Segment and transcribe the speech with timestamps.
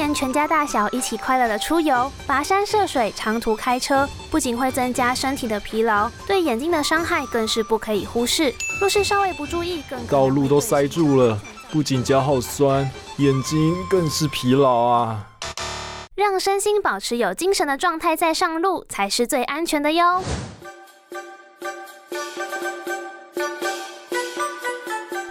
[0.00, 8.54] 年全家大小一起快乐的出游，跋山涉水，长途开车，不仅会增加身体的疲劳，对眼睛的伤害更是不可以忽视。
[8.80, 11.38] 若是稍微不注意，更道路都塞住了，
[11.70, 15.26] 不仅脚好酸，眼睛更是疲劳啊！
[16.14, 20.22] 让身心保持有精神的状态再上路，才是最安全的哟。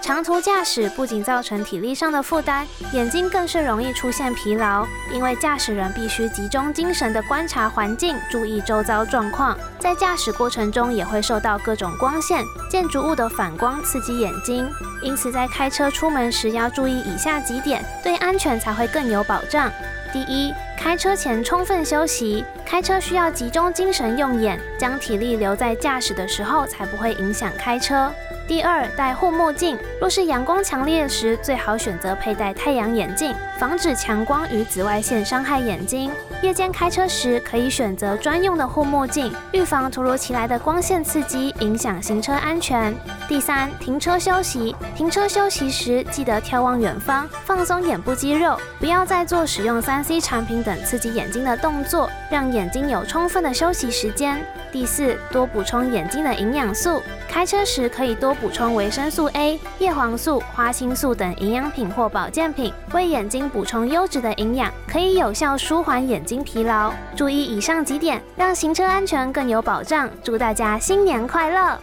[0.09, 14.67] 长途驾驶不仅造成体力上的负担，眼睛更是容易出现疲劳，因为驾驶人必须集中精神的观察环境，注意周遭状况，在驾驶过程中也会受到各种光线、建筑物的反光刺激眼睛，
[15.03, 19.71] 因此在开车出门时要注意以下几点，对安全才会更有保障。
[20.11, 28.13] 第一，开车前充分休息，开车需要集中精神用眼，将体力留在驾驶的时候，才不会影响开车。
[28.47, 29.77] 第二，戴护目镜。
[29.99, 36.11] 若是阳光强烈时，最好选择佩戴太阳眼镜，防止强光与紫外线伤害眼睛。
[36.41, 42.95] 夜间开车时，可以选择专用的护目镜，预防突如其来的光线刺激，影响行车安全。
[43.27, 44.75] 第三，停车休息。
[44.95, 54.37] 停车休息时，记得眺望远方，放松眼部肌肉，不要再做使用三 C 产品等刺激眼睛的动作，让眼眼睛有充分的休息时间。
[54.69, 57.01] 第四，多补充眼睛的营养素。
[57.29, 66.91] 开车时可以多补充维生素 A、叶黄素、花青素等营养品或保健品，为眼睛补充优质的营养，可以有效舒缓眼睛疲劳。
[67.15, 70.09] 注意以上几点，让行车安全更有保障。
[70.21, 71.79] 祝大家新年快乐！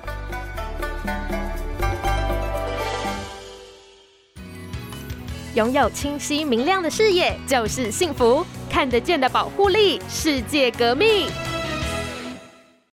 [5.54, 8.44] 拥有清晰明亮的视野就是幸福，
[8.76, 11.45] 看得见的保护力，世界革命。